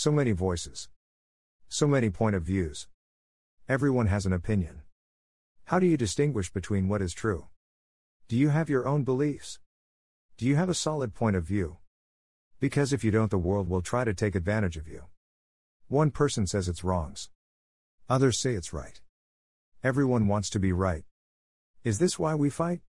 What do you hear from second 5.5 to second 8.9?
How do you distinguish between what is true? Do you have your